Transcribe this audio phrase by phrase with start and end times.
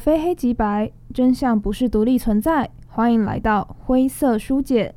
[0.00, 2.70] 非黑即白，真相不是独立存在。
[2.88, 4.94] 欢迎来到灰色书简，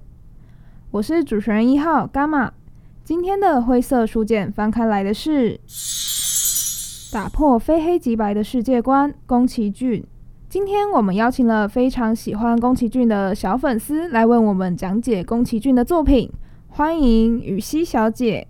[0.91, 2.53] 我是主持人一号伽马。
[3.03, 5.59] 今天的灰色书简翻开来的是
[7.11, 9.13] 打破非黑即白的世界观。
[9.25, 10.05] 宫崎骏，
[10.47, 16.31] 今天我们邀请了非常喜欢宫崎骏的小粉丝来为我们讲解宫崎骏的作品。
[16.69, 18.47] 欢迎羽西小姐，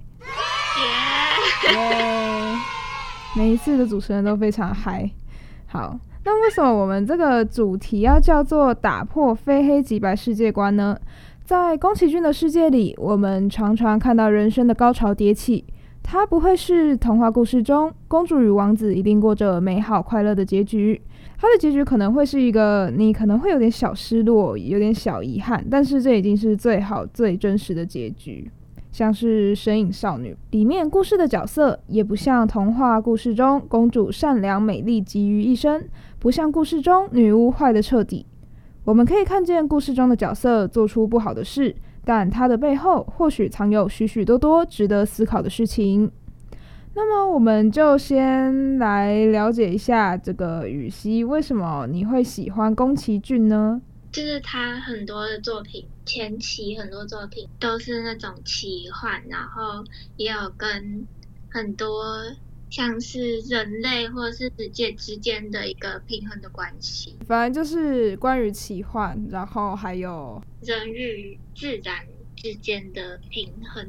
[1.76, 1.76] 哇！
[3.36, 5.10] 每一次的主持人都非常嗨。
[5.66, 5.98] 好。
[6.26, 10.98] 那为什么我们这个主题要叫做打破非黑即白世界观呢？
[11.44, 15.66] 在宫崎骏的世界里我们常常看到人生的高潮迭起。
[16.02, 21.02] 它不会是童话故事中公主与王子一定过着美好快乐的结局
[21.38, 28.52] 它的结局可能会是一个你可能会有点小失落有点小遗憾但是这已经是最好最真实的结局。
[28.94, 38.26] 像是神隐少女里面故事的角色也不像童话故事中公主善良美丽集于一身不像故事中女巫坏的彻底
[38.86, 46.12] 我们可以看见故事中的角色做出不好的事但她的背后或许藏有许许多多值得思考的事情。
[46.96, 53.82] 那么我们就先来了解一下这个羽西为什么你会喜欢宫崎骏呢？
[54.22, 59.84] 是他很多的作品，前期很多作品都是那种奇幻，然后
[60.18, 61.08] 也有跟
[61.50, 62.06] 很多
[62.70, 67.16] 像是人类或是世界之间的一个平衡的关系。
[67.28, 72.06] 反正就是关于奇幻，然后还有人与自然
[72.36, 73.88] 之间的平衡。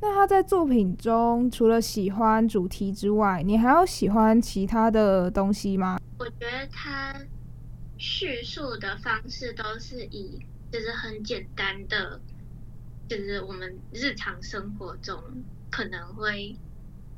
[0.00, 5.98] 那他在作品中除了喜欢主题之外，你还有喜欢其他的东西吗？
[6.18, 7.14] 我觉得他。
[7.98, 12.22] 叙述的方式都是以就是很简单的，
[13.08, 16.56] 就是我们日常生活中可能会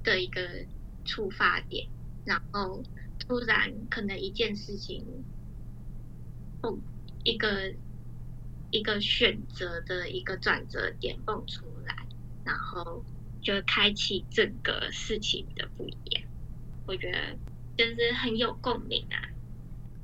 [0.03, 0.67] 的一个
[1.05, 1.87] 出发点，
[2.25, 2.83] 然后
[3.19, 5.05] 突然可能一件事情，
[6.63, 6.81] 蹦
[7.25, 7.75] 一个
[8.71, 11.95] 一个选择的一个转折点蹦出来，
[12.45, 13.05] 然后
[13.43, 16.25] 就开启整个事情的不一样。
[16.87, 17.37] 我觉得
[17.77, 19.30] 就是很有共鸣啊。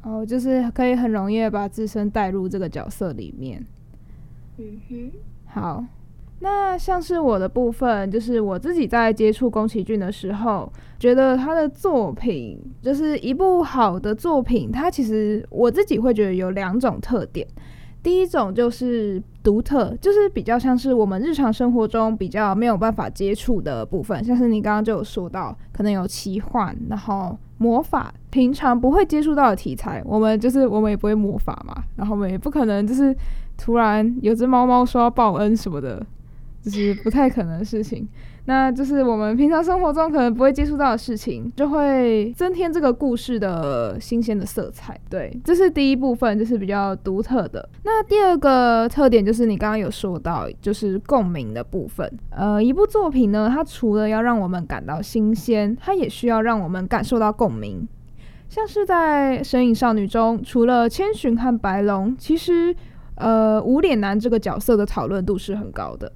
[0.07, 3.61] 哦，就是可以很容易把自身带入这个角色里面。
[4.57, 5.11] 嗯哼，
[5.47, 5.85] 好，
[6.39, 17.45] 那像是我的部分，就是我自己在接触宫崎骏的时候，觉得他的作品就是一部好的作品，它其实我自己会觉得有两种特点。
[18.07, 33.13] 第一种就是独特，就是比较像是我们日常生活中比较没有办法接触的部分，像是你刚刚就有说到，可能有奇幻，然后魔法，平常不会接触到的题材，我们就是我们也不会魔法嘛，然后我们也不可能就是
[33.59, 36.01] 突然有只猫猫说要报恩什么的，
[36.67, 38.07] 就是不太可能的事情。
[38.49, 44.97] 那就是我们平常生活中可能不会接触到的事情，就会增添这个故事的新鲜的色彩。
[45.11, 47.69] 对，这是第一部分，就是比较独特的。
[47.83, 52.09] 那第二个特点就是你刚刚有说到，就是共鸣的部分。
[52.31, 57.87] 呃，一部作品呢，它除了要让我们感到新鲜，它也需要让我们感受到共鸣。
[58.49, 62.73] 像是在《神隐少女》中，除了千寻和白龙，其实
[63.17, 66.13] 呃无脸男这个角色的讨论度是很高的。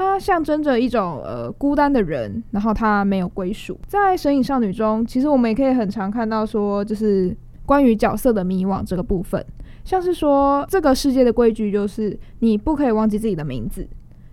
[0.00, 3.78] 它象征着一种呃孤单的人，然后他没有归属。
[3.86, 9.44] 在《神隐少女》中，其实我们也可以很常看到说，就是关于角色的迷惘这个部分，
[9.84, 13.86] 像是说这个世界的规矩就是你不可以忘记自己的名字，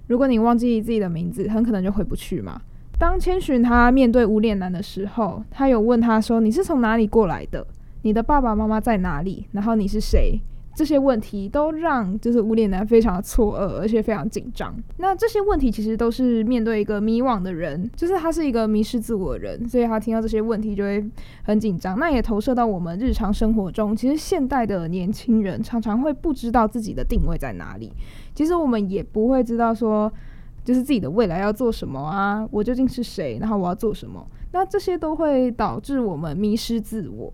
[0.07, 2.61] 如果你忘记自己的名字，很可能就回不去嘛。
[2.97, 7.67] 当千寻他面对无脸男的时候，他有问他说：“你是从哪里过来的？
[8.03, 9.45] 你的爸爸妈妈在哪里？
[9.51, 10.39] 然后你是谁？”
[10.77, 14.75] 这些问题都让就是无脸男非常的错愕，而且非常紧张。
[14.97, 21.03] 那这些问题其实都是面对一个迷惘的人，就是他是一个迷失自我的人，所以他听到这些问题就会
[21.41, 21.97] 很紧张。
[21.97, 27.91] 那也投射到我们日常生活中，其实现代的年轻人常常会不知道自己的定位在哪里。
[28.35, 30.13] 其实我们也不会知道说，
[30.63, 34.23] 就是自己的未来要做什么啊，我究竟是谁，然后我要做什么。
[34.51, 37.33] 那这些都会导致我们迷失自我。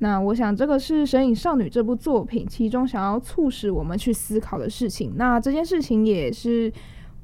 [0.00, 5.14] 那我想，这个是《神隐少女》这部作品其中想要促使我们去思考的事情。
[5.16, 6.72] 那这件事情也是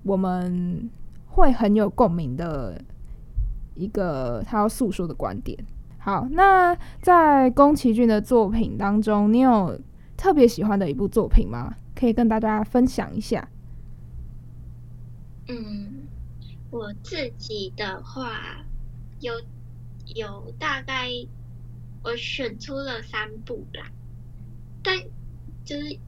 [0.03, 0.91] 我们
[1.29, 2.83] 会很有共鸣的
[3.77, 5.57] 一个他要诉说的观点。
[5.99, 9.81] 好，那在宫崎骏的作品当中，你有
[10.17, 11.73] 特别喜欢的一部作品吗？
[11.95, 13.49] 可以跟大家分享一下。
[15.47, 16.09] 嗯，
[16.73, 18.33] 我自己的话，
[19.21, 19.33] 有
[20.17, 21.09] 有大概。
[22.05, 23.83] 我选出了三部啦，
[24.83, 24.95] 但
[25.65, 25.99] 就是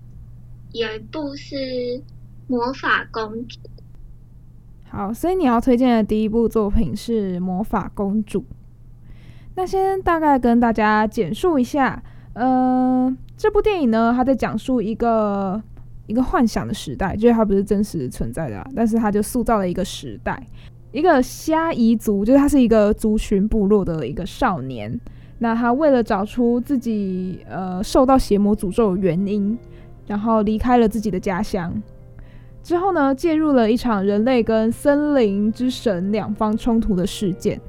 [0.73, 1.57] 有一部是
[2.47, 3.59] 《魔法公主》。
[4.91, 8.41] 好，所以你要推荐的第一部作品是《魔法公主》。
[9.55, 12.03] 那先大概跟大家简述一下，
[12.35, 15.63] 呃，这部电影呢，它在讲述一个
[16.07, 20.47] 一个幻想的时代，就是它不是真实存在的，但是它就塑造了一个时代，
[20.93, 25.01] 一个虾夷族，就是他是一个族群部落的一个少年。
[25.39, 29.59] 那他为了找出自己呃受到邪魔诅咒的原因，
[30.07, 31.83] 然后离开了自己的家乡。
[32.63, 37.61] 之后呢，介入了一场人类跟森林之神两方冲突的事件，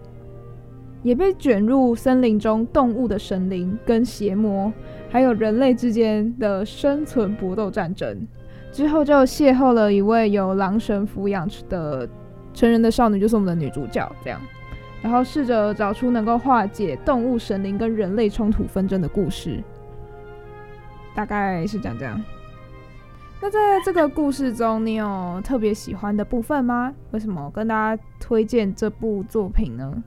[1.03, 4.73] 也被卷入森林中动物的神灵跟邪魔，
[5.09, 8.25] 还有人类之间的生存搏斗战争。
[8.71, 12.07] 之后就邂逅了一位由狼神抚养的
[12.53, 14.39] 成人的少女，就是我们的女主角，这样。
[15.01, 19.63] 然后试着找出能够化解动物、神灵跟人类冲突纷争的故事，
[21.15, 22.21] 大概是讲这样。
[23.39, 26.93] 那在这个故事中，你有特别喜欢的部分吗？
[27.11, 30.03] 为什么跟大家推荐这部作品呢？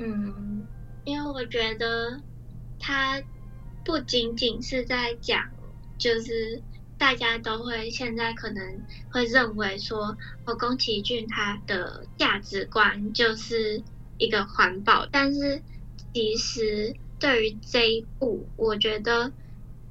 [0.00, 0.66] 嗯，
[1.04, 2.20] 因为我觉得
[2.78, 3.22] 它
[3.84, 5.40] 不仅仅是在讲，
[5.96, 6.60] 就是。
[7.00, 13.82] 大家都会现在可能会认为说，哦，宫崎骏他的价值观就是
[14.18, 15.62] 一个环保，但是
[16.12, 19.32] 其实对于这一部，我觉得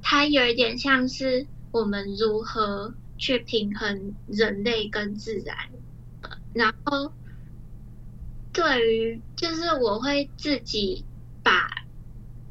[0.04, 5.58] 它有一点像是我们如何去平衡人类跟自然。
[6.54, 7.16] 然后，
[8.54, 11.08] 对于就是我会自己
[11.42, 11.72] 把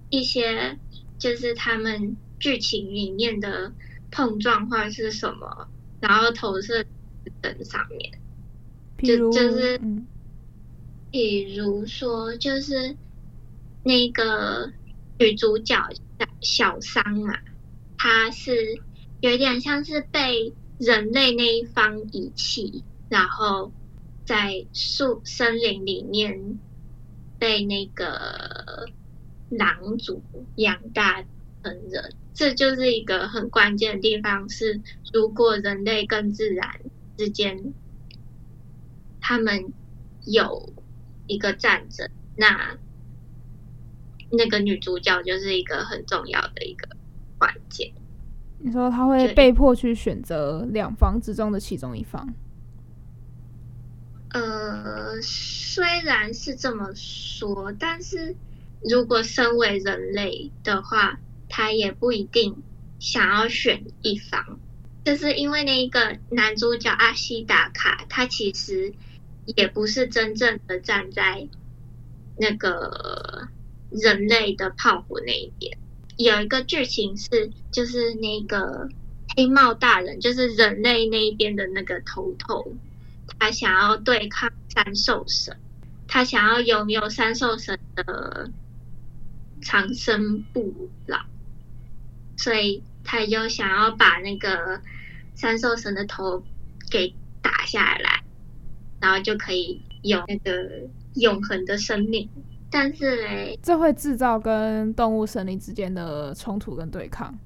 [0.08, 0.80] 一些
[1.16, 3.72] 就是他们剧情里面的。
[4.10, 5.70] 碰撞或者是什么，
[6.00, 6.84] 然后投射
[7.40, 8.20] 灯上面，
[9.02, 9.80] 就就是，
[11.10, 12.96] 比如说就是
[13.82, 14.72] 那个
[15.18, 15.76] 女主角
[16.40, 17.38] 小桑嘛，
[17.96, 18.82] 她是
[19.20, 23.72] 有点像是被人类那一方遗弃，然后
[24.24, 26.60] 在树森林里面
[27.38, 28.86] 被那个
[29.48, 30.22] 狼族
[30.54, 31.22] 养大
[31.62, 32.14] 成人。
[32.38, 34.80] 这就是一个很关键的地方，是
[35.12, 36.70] 如果人类跟自然
[37.16, 37.74] 之间，
[39.20, 39.72] 他们
[40.24, 40.72] 有
[41.26, 42.78] 一个战争，那
[44.30, 46.88] 那个女主角就是一个很重要的一个
[47.38, 47.90] 关键。
[48.60, 52.32] 你说她会被迫去选择两方之中的其中一方？
[54.28, 58.36] 呃，虽然是这么说，但是
[58.88, 61.18] 如果身为人类的话。
[61.48, 62.62] 他也不一定
[62.98, 64.58] 想要选一方，
[65.04, 68.92] 就是因为那一个男主角阿西达卡，他其实
[69.46, 71.48] 也不是真正的站在
[72.36, 73.48] 那个
[73.90, 75.78] 人类的炮火那一边。
[76.16, 78.88] 有一个剧情是，就是那个
[79.36, 82.74] 黑帽大人，就是人类那一边的那个头头，
[83.38, 85.56] 他想要对抗三兽神，
[86.08, 88.50] 他想要拥有三兽神的
[89.62, 91.20] 长生不老。
[92.38, 94.80] 所以他就想要把那个
[95.34, 96.42] 三兽神的头
[96.90, 97.12] 给
[97.42, 98.22] 打下来，
[99.00, 102.26] 然后就可以有那个永恒的生命。
[102.70, 107.36] 但是嘞，这会制造跟动物神灵之间的冲突跟对抗。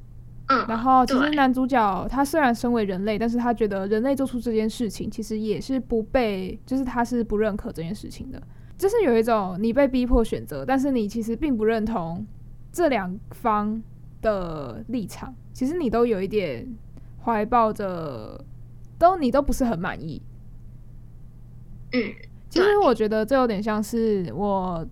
[0.49, 8.43] 嗯，然后其实男主角他虽然身为人类，但是他觉得人类做出这件事情，其实也是不被，就是他是不认可这件事情的。
[8.77, 12.27] 就是有一种你被逼迫选择，但是你其实并不认同
[12.73, 13.81] 这两方
[14.23, 16.67] 的立场，其实你都有一点
[17.23, 18.43] 怀抱着，
[18.99, 20.23] 都你都不是很满意。
[21.93, 22.01] 嗯，
[22.49, 24.87] 其实我觉得这有点像是我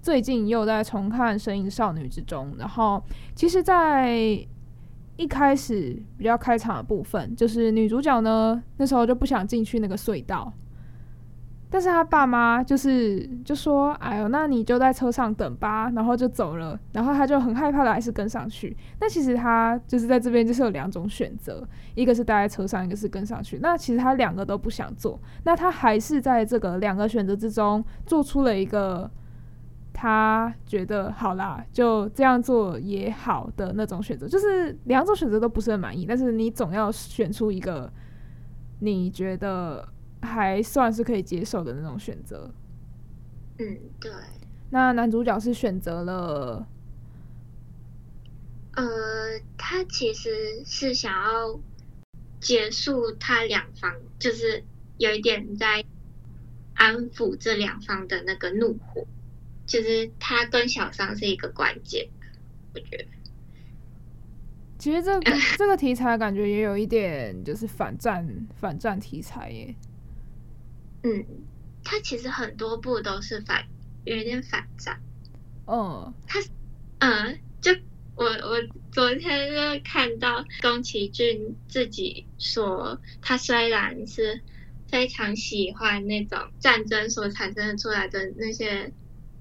[0.00, 3.02] 最近又在重看《声音少女》之中，然后
[3.34, 4.16] 其实，在
[5.18, 10.50] 一开始比较开场的部分，就是女主角呢那时候就不想进去那个隧道。
[11.72, 16.78] 但是他爸妈就是就说：“哎呦，那你就在车上等吧。”然后就走了。
[16.92, 18.76] 然后他就很害怕的，还是跟上去。
[19.00, 23.58] 那其实他就是在这边就是有两种选择，一个是待在车上，一个是跟上去。
[23.62, 25.18] 那其实他两个都不想做。
[25.44, 29.10] 那他还是在这个两个选择之中做出了一个
[29.94, 34.28] 他觉得好啦，就这样做也好的那种选择。
[34.28, 37.90] 就是两种选择都不是很满意，但是你总要选出一个
[38.80, 39.88] 你觉得。
[40.22, 42.50] 还算是可以接受的那种选择。
[43.58, 44.10] 嗯，对。
[44.70, 46.66] 那男主角是选择了，
[48.74, 48.84] 呃，
[49.58, 51.60] 他其实是想要
[52.40, 54.64] 结束他两方，就是
[54.96, 55.84] 有一点在
[56.72, 59.06] 安抚这两方的那个怒火，
[59.66, 62.08] 就是他跟小桑是一个关键，
[62.74, 63.04] 我觉得。
[64.78, 69.74] 其实这个 这个题材感觉也有一点就是反战反战题材耶。
[71.02, 71.48] 嗯，
[71.82, 73.64] 他其实很多部都是反，
[74.04, 75.00] 有点反战。
[75.64, 76.38] 哦，他
[76.98, 77.72] 嗯，就
[78.14, 78.56] 我我
[78.90, 84.44] 昨天就看到宫崎骏自己说，他虽然是
[84.86, 88.94] 非常喜欢那种战争所产生出来的那些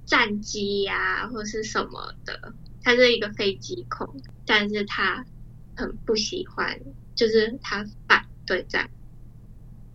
[0.05, 5.25] 战机呀、啊，或是什么的，他是一个飞机控，但是他
[5.75, 6.79] 很不喜欢，
[7.13, 8.89] 就是他反对战，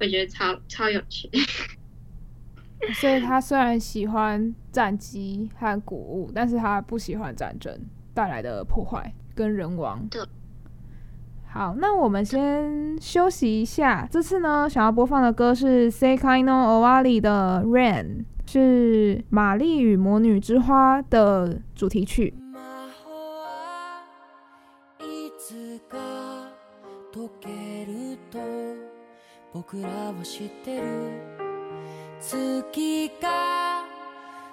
[0.00, 1.30] 我觉得超超有趣。
[3.00, 7.74] 所以他虽然喜欢战机和古物，但是他不喜欢战争
[8.12, 10.06] 带来的破坏跟人亡。
[10.10, 10.22] 对。
[11.48, 14.06] 好，那我们先休息一下。
[14.10, 22.34] 这次呢，想要播放的歌是 Sekai no Owari 的 Rain，是《玛丽与魔女之花》的主题曲。
[29.56, 30.82] 僕らは知ってる。
[32.20, 33.86] 月が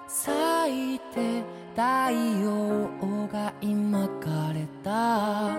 [0.08, 1.42] 咲いて
[1.72, 5.50] 太阳が今枯れた。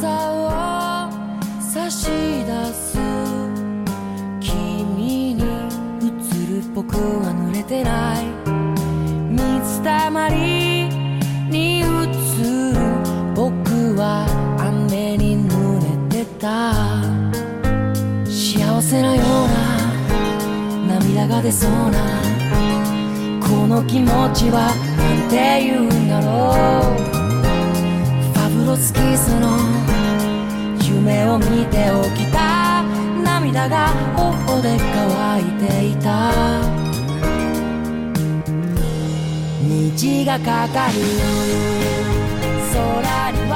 [0.00, 1.10] 伞を
[1.60, 2.98] 差し出す。
[4.38, 8.26] 君に映る仆は濡れてない。
[9.28, 10.86] 水たまり
[11.50, 11.88] に映る
[13.34, 14.24] 仆は
[14.56, 16.91] 雨に濡れてた。
[18.92, 19.26] せなよう
[20.86, 22.20] な涙が出そうな
[23.40, 24.68] この気持ちは
[24.98, 26.52] なんて言うんだろ
[26.98, 27.00] う。
[28.34, 29.56] ファブロスキスの
[30.76, 32.82] 梦を见て起きた
[33.24, 36.30] 涙が頬で干いていた。
[39.62, 40.92] 虹がかかる。
[42.74, 43.54] 空には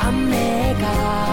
[0.00, 1.23] 雨が。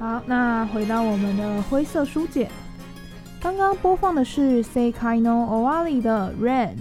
[0.00, 2.48] 好，那回到我们的灰色书简，
[3.38, 6.74] 刚刚播放的是 Sekai no o w a l i 的 Rain，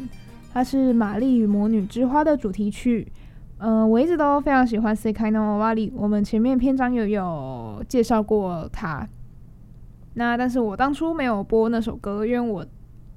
[0.53, 3.11] 它是《玛丽与魔女之花》的主题曲。
[3.57, 9.05] 嗯、我一直都非常喜欢 Sekai no o w a l i 我们前面篇章也有，有介绍过它。
[10.13, 12.65] 那但是我当初没有播那首歌，因为我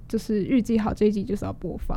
[0.09, 1.97] 就是预计好这一集就是要播放。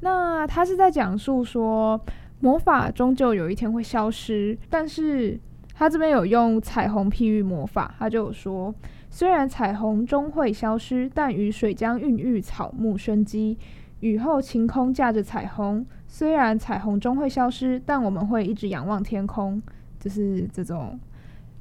[0.00, 2.00] 那他是在讲述说，
[2.40, 5.38] 魔法终究有一天会消失，但是。
[5.74, 8.72] 他这边有用彩虹譬喻魔法，他就有说，
[9.10, 13.58] 虽然彩虹终会消失，但雨水将孕育草木生机，
[14.00, 15.84] 雨后晴空架着彩虹。
[16.06, 19.60] 虽然彩虹终会消失，但我们会一直仰望天空。
[19.98, 20.98] 就是这种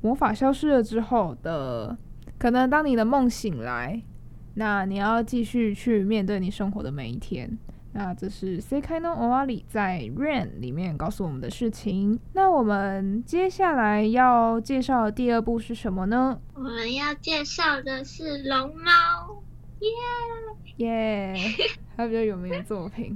[0.02, 1.98] 魔法消失了之后的，
[2.38, 4.00] 可能当你的梦醒来，
[4.56, 7.58] 那你要继续去面对你生活的每一天。
[7.96, 12.20] 那这是 Sekai no Owari 在 Rain 里面告诉我们的事情。
[12.34, 16.40] 那我们接下来要介绍的第二部是什么呢？
[16.56, 19.44] 我们要介绍的是龙猫，
[20.78, 21.36] 耶耶，
[21.96, 23.16] 它比较有名的作品。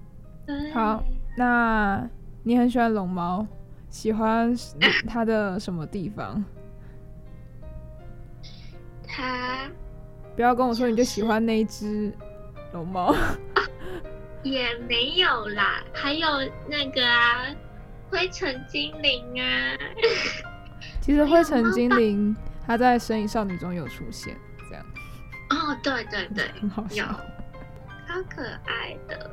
[0.72, 1.04] 好，
[1.36, 2.08] 那
[2.42, 3.46] 你很喜欢龙猫，
[3.90, 4.56] 喜欢
[5.06, 6.42] 它的什么地方？
[9.06, 9.70] 它
[10.34, 12.10] 不要跟我说你就喜欢那一只
[12.72, 13.14] 龙猫。
[14.42, 16.26] 也没有啦，还有
[16.68, 17.46] 那个啊，
[18.10, 19.76] 灰尘精灵啊。
[21.00, 24.36] 其实灰尘精灵它在《神隐少女》中有出现，
[24.68, 24.84] 这样。
[25.50, 27.06] 哦，对对对， 很好笑，
[28.06, 29.30] 超可爱的。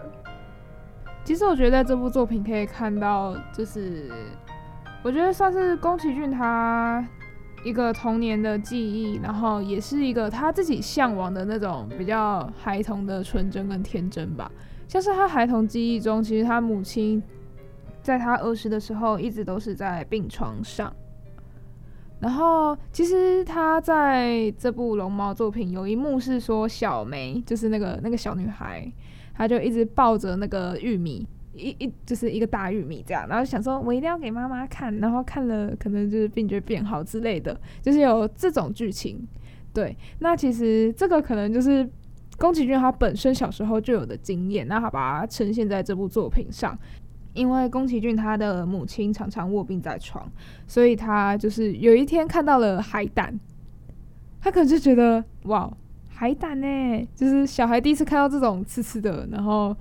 [1.23, 4.11] 其实我觉得在这部作品可以看到，就是
[5.03, 7.05] 我觉得算是宫崎骏他
[7.63, 14.49] 一个童年的记忆，然后也是一个他自己向往的那种比较孩童的纯真跟天真吧。
[14.87, 17.21] 像是他孩童记忆中，其实他母亲
[18.01, 20.93] 在他儿时的时候一直都是在病床上。
[22.19, 28.89] 然后，其实他在这部龙猫作品有一幕是说，小梅就是那个那个小女孩，
[29.35, 39.27] 她就一直抱着那个玉米，一一就是一个大玉米这样，然后想说我一定要给妈妈看，然后看了可能就是病就变好之类的，就是有这种剧情。
[39.73, 41.87] 对，那其实这个可能就是。
[42.37, 46.77] 宫崎骏他本身小时候就有的经验，那他把它呈现在这部作品上。
[47.33, 50.25] 因为宫崎骏他的母亲常常卧病在床，
[50.65, 53.37] 所以他就是有一天看到了海胆，
[54.39, 55.69] 他可能就觉得哇，
[56.07, 59.75] 海胆呢，就是小孩第一次看到这种刺刺的，然后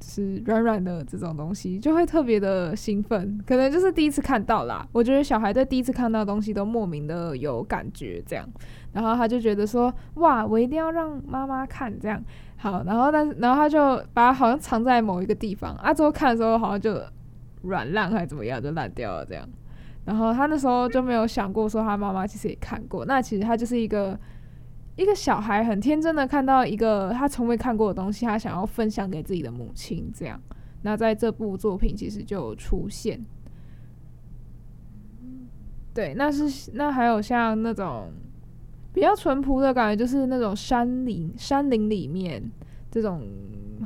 [0.00, 3.38] 是软软的这种东西，就会特别的兴奋。
[3.46, 4.88] 可能就是第一次看到啦。
[4.90, 8.48] 我觉得小孩对第一次看到的东西都莫名的有感觉，这样，
[8.94, 12.18] 然后他就觉得说，哇，我一定要让妈妈看这样。
[12.56, 16.98] 好，然后但是然后他就把它好像藏在某一个地方，啊，之后看的时候好像就
[17.60, 19.46] 软烂还是怎么样，就烂掉了这样。
[20.06, 24.18] 然后他那时候就没有想过说他妈妈其实也看过，那其实他就是一个。
[24.96, 30.40] 一个小孩很天真的看到一个他从未看过的东西，他想要分享给自己的母亲，这样。
[30.82, 33.20] 那在这部作品其实就出现。
[35.92, 38.12] 对，那是那还有像那种
[38.94, 42.40] 比较淳朴的感觉，就是那种山林山林里面
[42.90, 43.28] 这种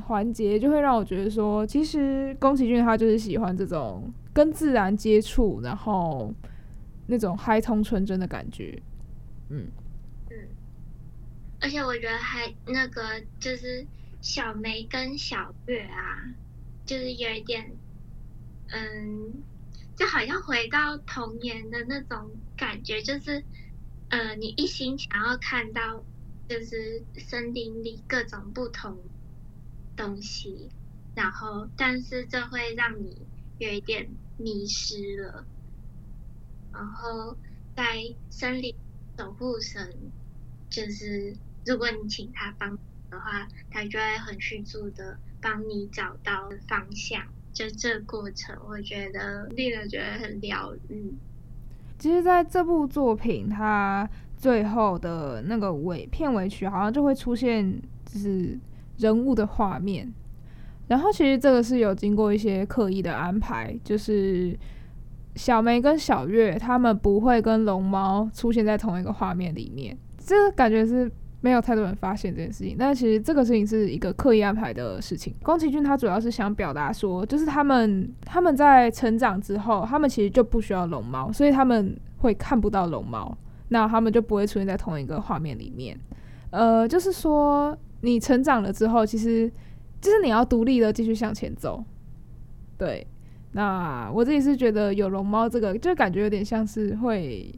[0.05, 6.31] 环节，就会让我觉得说，其实宫崎骏他就是喜欢这种跟自然接触，然后
[7.07, 8.79] 那种嗨通纯真的感觉，
[9.49, 9.67] 嗯
[10.29, 10.37] 嗯。
[11.59, 13.01] 而且我觉得还那个
[13.39, 13.85] 就是
[14.21, 16.23] 小梅跟小月啊，
[16.85, 17.69] 就是有一点，
[18.67, 19.33] 嗯，
[19.97, 23.43] 就好像回到童年的那种感觉，就是，
[24.09, 26.03] 呃，你一心想要看到
[26.47, 29.03] 就是森林里各种不同
[29.95, 30.69] 东西，
[31.15, 33.25] 然后但是这会让你
[33.57, 35.45] 有一点迷失了，
[36.73, 37.37] 然后
[37.75, 38.75] 在森林
[39.17, 40.11] 守护神
[40.69, 41.37] 就是。
[41.65, 42.79] 如果你请他帮
[43.11, 47.27] 的话，他就会很迅速的帮你找到方向。
[47.53, 51.13] 就这过程，我觉得令人觉得很疗愈。
[51.99, 57.69] 其实，在这部作品，它最后的那个尾片尾曲，好像就会出现
[58.05, 58.57] 就是
[58.97, 60.11] 人物的画面。
[60.87, 64.57] 然后，其实这个是有经过一些刻意的安排，就是
[65.35, 69.95] 小梅跟小月他们不会跟龙猫出现在同一个画面里面。
[70.17, 71.11] 这个感觉是。
[71.41, 75.33] 没有太多人发现这件事情，但其实这个事情是一个刻意安排的事情。
[75.41, 83.37] 宫崎骏他主要是想表达说，就是他们他们在成长之后，他们其实就不需要龙猫，所以他们会看不到龙猫，
[83.69, 85.97] 那他们就不会出现在同一个画面里面。
[86.51, 89.49] 呃，就是说你成长了之后，其实
[90.01, 91.81] 就是你要独立的继续向前走。
[92.77, 93.07] 对，
[93.53, 97.49] 那我自己是觉得有龙猫这个，就感觉有点像是会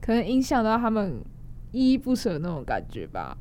[0.00, 1.22] 可能影响到他们。
[1.72, 3.36] 依依不舍那种感觉吧，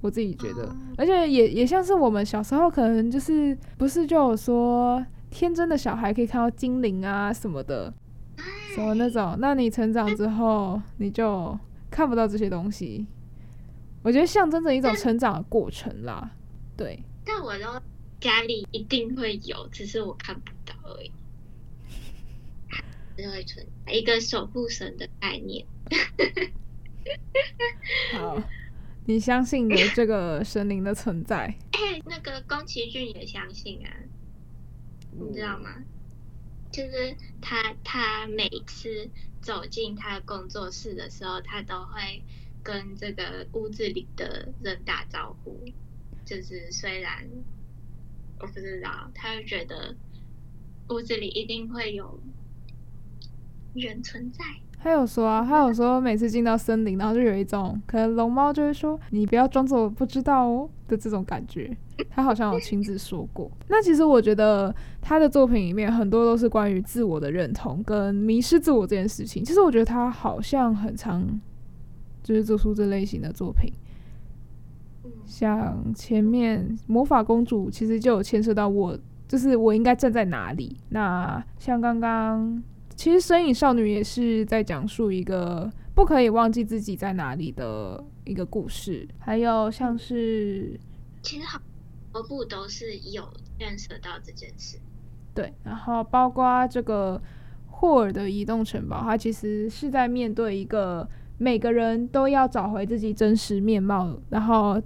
[0.00, 7.92] 我自己觉得，而且也也像是我们小时候可能就是不是就有说天真的小孩可以看到精灵啊什么的，
[8.74, 11.58] 什么那种，那你成长之后你就
[11.90, 13.06] 看不到这些东西，
[14.02, 16.30] 我觉得象征着一种成长的过程啦，
[16.76, 17.02] 对。
[17.24, 17.80] 但我都
[18.18, 21.12] 家里一定会有，只是我看不到而已，
[23.16, 25.64] 只会存在一个守护神的概念。
[28.14, 28.42] 好，
[29.06, 31.54] 你相信有这个神灵的存在？
[31.72, 33.90] 欸、 那个宫崎骏也相信啊，
[35.12, 35.84] 你知道吗？
[36.70, 39.08] 就是他，他每次
[39.40, 42.22] 走进他的工作室的时候，他都会
[42.62, 45.64] 跟这个屋子里的人打招呼。
[46.24, 47.26] 就是虽然
[48.38, 49.96] 我不知道，他就觉得
[50.90, 52.20] 屋子里一定会有
[53.74, 54.44] 人存在。
[54.82, 61.76] 他有说啊，他有说每次进到森林，然后就有一种可能龙猫就会说：“你不要装作不知道哦”的这种感觉。
[62.08, 63.50] 他好像有亲自说过。
[63.68, 69.44] 那其实我觉得他的作品里面很多都是关于自我的认同跟迷失自我这件事情。
[69.44, 71.38] 其实我觉得他好像很常
[72.22, 73.70] 就是做出这类型的作品。
[75.26, 80.78] 像前面魔法公主其实就有牵涉到我，就是我应该站在哪里。
[80.88, 82.62] 那像刚刚。
[83.00, 90.78] 其实《身影少女》也是在讲述一个不可以忘记自己在哪里的一个故事，还有像是，
[91.22, 91.58] 其实好
[92.12, 93.26] 多部都是有
[93.58, 94.76] 认识到这件事。
[95.34, 97.18] 对，然后包括这个
[97.68, 101.08] 霍尔的移动城堡，它其实是在面对一个
[101.38, 104.78] 每个人都要找回自己真实面貌，然后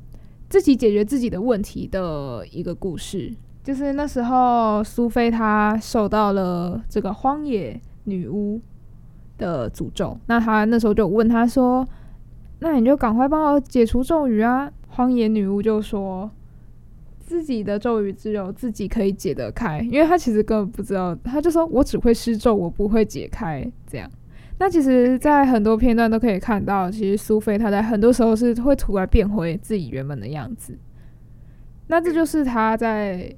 [0.48, 3.34] 自己解决自己的问题的一个故事。
[3.64, 7.82] 就是那时候苏菲她受到了这个荒野。
[8.04, 8.60] 女巫
[9.36, 11.86] 的诅咒，那他那时候就问他说
[12.60, 16.30] ：“那你就赶快帮我解除咒语啊！”荒野女巫就说
[17.18, 24.08] ：“自己的咒语只有自己可以解得开，因为他其实根本不知道。”他就说：“我只会施咒，我不会解开。”这样，
[24.58, 30.78] 那其实，在很多片段都可以看到，其实苏菲她在很多时候是会突然变回自己原本的样子。
[31.88, 33.34] 那这就是她在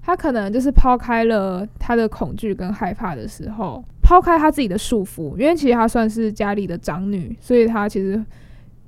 [0.00, 3.84] 她可能就是抛开了她的恐惧跟害怕的时候。
[4.06, 8.24] 抛开他自己的束缚，因为其实他算是家里的长女，所以他其实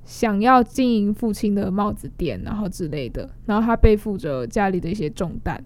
[0.05, 5.61] 想要经营父亲的帽子店，然后之类的，然后他背负着家里的一些重担，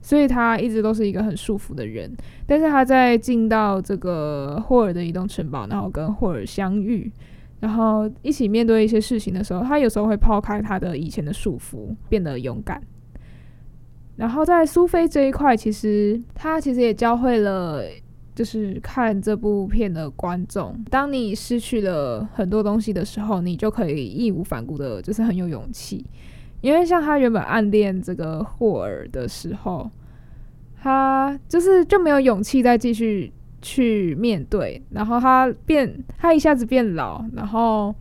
[0.00, 2.08] 所以他一直都是一个很束缚的人。
[2.46, 7.10] 但是他在进到这个霍尔的移动城堡，然后跟霍尔相遇，
[7.58, 12.80] 然后一起面对一些事情的时候，他有时候会抛开他的以前的束缚，变得勇敢。
[14.14, 17.82] 然后在苏菲这一块，其实他其实也教会了。
[18.34, 26.06] 就是看这部片的观众，当你失去了很多东西的时候，你就可以义无反顾的，就是很有勇气。
[26.62, 29.90] 因为像他原本暗恋这个霍尔的时候，
[30.80, 34.82] 他就是就没有勇气再继续去面对。
[34.88, 37.94] 然后他变，他一下子变老，然后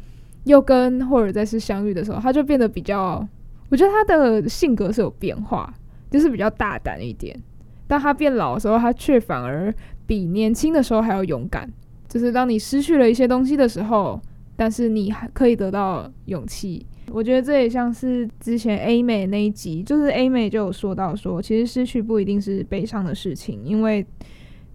[0.46, 3.28] 又跟霍尔再次相遇的时候，他就变得比较，
[3.67, 5.74] 我觉得他的性格是有变化，
[6.10, 7.38] 就是比较大胆一点。
[7.86, 9.76] 当他变老的时候，他却反而。
[10.12, 11.71] 比年轻的时候还要勇敢，
[12.10, 14.21] 就是当你失去了一些东西的时候，
[14.58, 16.86] 但是你还可以得到勇气。
[17.13, 24.06] 我觉得这也像是之前 A 美那一集，就是 A 美就有说到说，其实失去不一定是悲伤的事情，因为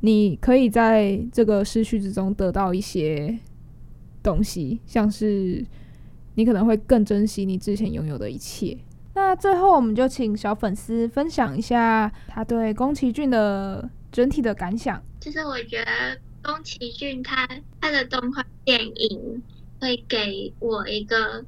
[0.00, 3.38] 你可以在这个失去之中得到一些
[4.22, 5.62] 东西，像是
[6.36, 8.74] 你可能会更珍惜你之前拥有的一切。
[9.12, 14.98] 那最后，我们就请小粉丝分享一下他对宫崎骏的整体的感想。
[15.26, 17.48] 其实我觉得宫崎骏他
[17.80, 19.42] 他的动画电影
[19.80, 21.44] 会给我一个，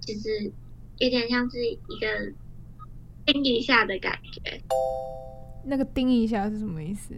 [0.00, 0.50] 就是
[0.98, 2.32] 有点像是一个
[3.24, 4.60] 叮一下的感觉。
[5.64, 7.14] 那个叮一下是什么意思？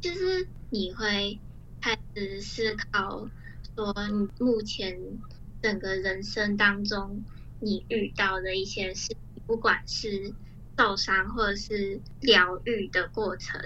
[0.00, 1.38] 就是你会
[1.82, 3.28] 开始思考，
[3.76, 4.98] 说你目前
[5.60, 7.22] 整个人生当中
[7.60, 9.14] 你遇到的一些事，
[9.46, 10.32] 不管是
[10.78, 13.60] 受伤或者是疗愈的过程。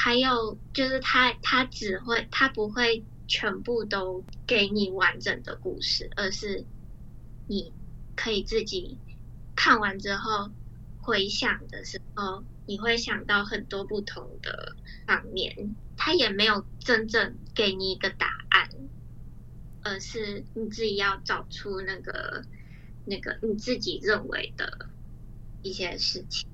[0.00, 6.64] 还有就是他，他只会，他不会全部都给你完整的故事，而是
[7.48, 7.72] 你
[8.14, 8.96] 可以自己
[9.56, 10.52] 看完之后
[11.00, 15.74] 回想的时候，你会想到很多不同的方面。
[15.96, 18.70] 他也没有真正给你一个答案，
[19.82, 22.44] 而是你自己要找出那个
[23.04, 24.86] 那个你自己认为的
[25.62, 26.48] 一些事情。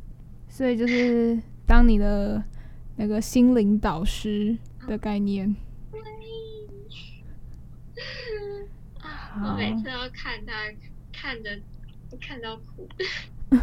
[0.49, 2.43] 所以就是当你的。
[2.97, 5.55] 那个心灵导师的概念。
[9.43, 10.53] 我每次要看他，
[11.13, 11.51] 看着
[12.21, 12.89] 看到哭。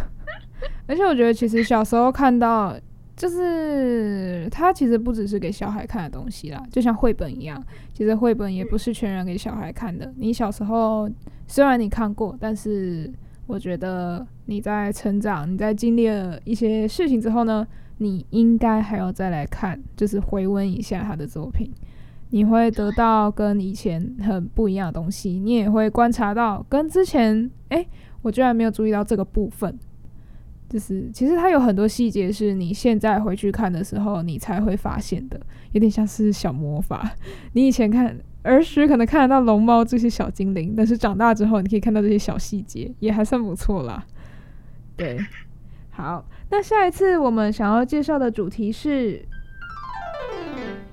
[0.85, 2.77] 而且我觉得，其实小时候看到，
[3.15, 7.63] 就是它其实不只是给小孩看的东西啦，就像绘本一样。
[7.93, 10.13] 其实绘本也不是全然给小孩看的。
[10.17, 11.09] 你小时候
[11.47, 13.11] 虽然你看过，但是
[13.47, 17.65] 我觉得你在成长，你在经历了一些事情之后呢，
[18.01, 21.71] 你应该还要再来看，就是回温一下他的作品，
[22.31, 27.87] 你会得到跟以前很不一样的东西，你也会观察到跟之前，诶，
[28.23, 29.77] 我居然没有注意到这个部分，
[30.67, 35.39] 就是其实它有很多细节是你现在回去看的时候，你才会发现的，
[35.73, 37.07] 有点像是小魔法。
[37.53, 44.03] 你以前看儿时可能看得到龙猫这些小精灵，但是长大之后你可以看到这些小细节，也还算不错啦。
[44.97, 45.19] 对，
[45.91, 46.25] 好。
[46.51, 49.25] 那下一次我们想要介绍的主题是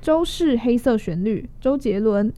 [0.01, 2.33] 周氏黑色旋律，周杰伦。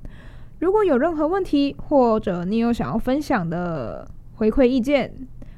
[0.59, 5.13] 如果有任何问题，或者你有想要分享的回馈意见，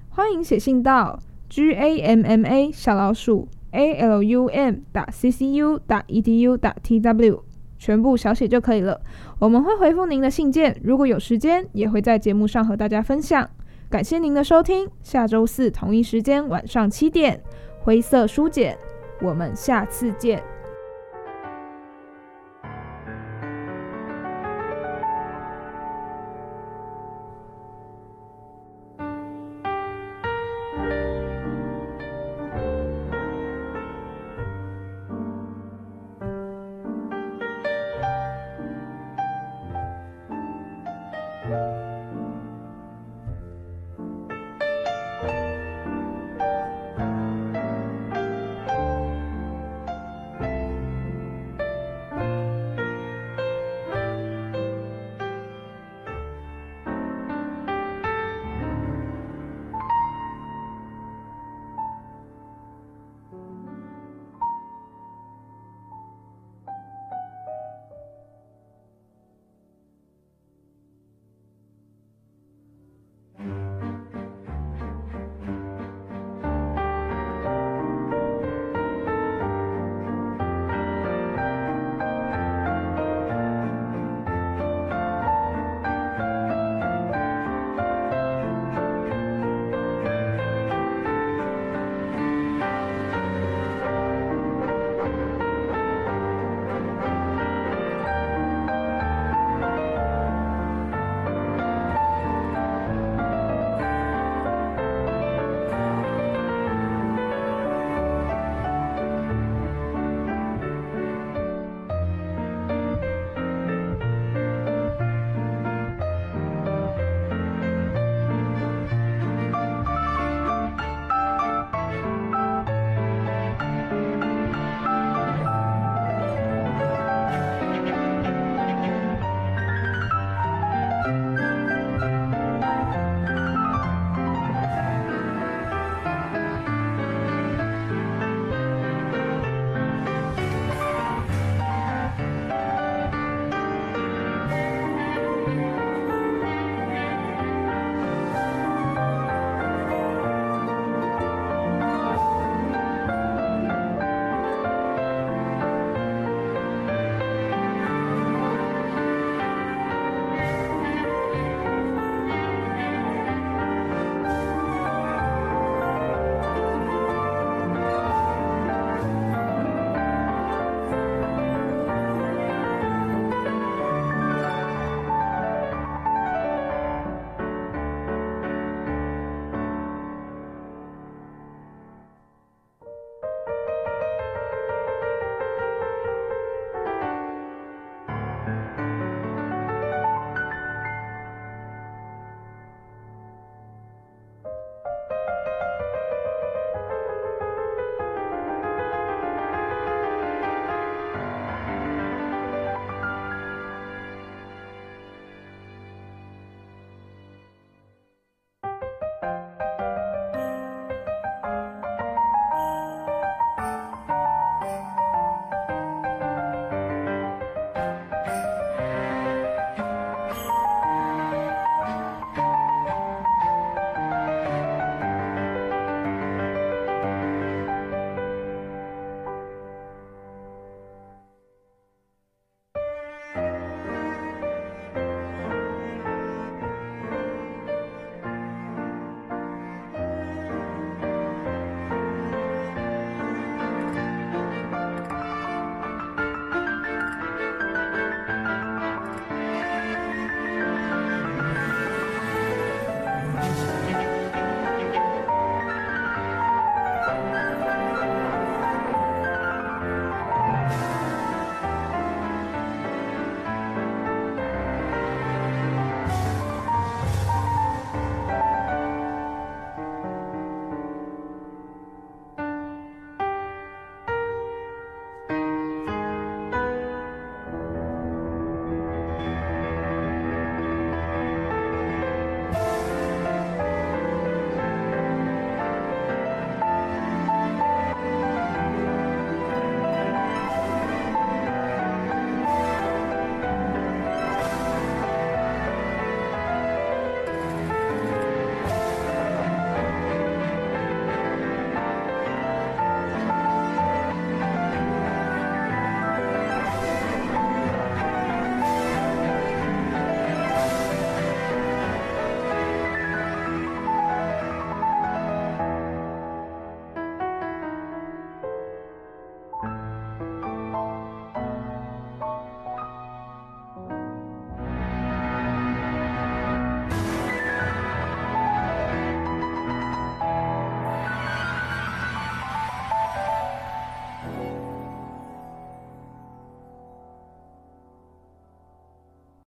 [0.08, 1.16] 欢迎写信到
[1.48, 6.02] g a m m a 小老鼠 a l u m 打 c c u 打
[6.08, 7.44] e d u 打 t w，
[7.78, 9.00] 全部小写就可以了。
[9.38, 13.48] 我们会回复您的信件，如果有时间，也会在节目上和大家分享。
[13.92, 17.38] 感谢您的收听，下周四同一时间晚上七点，
[17.78, 18.74] 灰色书简，
[19.20, 20.42] 我们下次见。